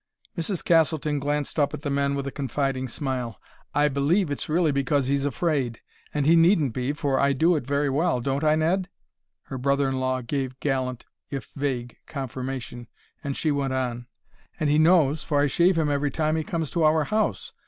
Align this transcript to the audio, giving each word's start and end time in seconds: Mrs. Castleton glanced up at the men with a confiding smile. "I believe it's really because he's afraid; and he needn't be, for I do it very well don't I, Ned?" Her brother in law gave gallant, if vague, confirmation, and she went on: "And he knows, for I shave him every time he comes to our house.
Mrs. 0.35 0.65
Castleton 0.65 1.19
glanced 1.19 1.59
up 1.59 1.75
at 1.75 1.83
the 1.83 1.91
men 1.91 2.15
with 2.15 2.25
a 2.25 2.31
confiding 2.31 2.87
smile. 2.87 3.39
"I 3.75 3.87
believe 3.87 4.31
it's 4.31 4.49
really 4.49 4.71
because 4.71 5.05
he's 5.05 5.25
afraid; 5.25 5.79
and 6.11 6.25
he 6.25 6.35
needn't 6.35 6.73
be, 6.73 6.91
for 6.91 7.19
I 7.19 7.33
do 7.33 7.55
it 7.55 7.67
very 7.67 7.87
well 7.87 8.19
don't 8.19 8.43
I, 8.43 8.55
Ned?" 8.55 8.89
Her 9.43 9.59
brother 9.59 9.87
in 9.89 9.99
law 9.99 10.23
gave 10.23 10.59
gallant, 10.59 11.05
if 11.29 11.51
vague, 11.55 11.97
confirmation, 12.07 12.87
and 13.23 13.37
she 13.37 13.51
went 13.51 13.73
on: 13.73 14.07
"And 14.59 14.71
he 14.71 14.79
knows, 14.79 15.21
for 15.21 15.39
I 15.39 15.45
shave 15.45 15.77
him 15.77 15.91
every 15.91 16.09
time 16.09 16.35
he 16.35 16.43
comes 16.43 16.71
to 16.71 16.83
our 16.83 17.03
house. 17.03 17.53